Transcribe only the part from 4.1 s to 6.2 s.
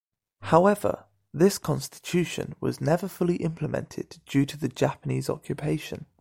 due to the Japanese occupation.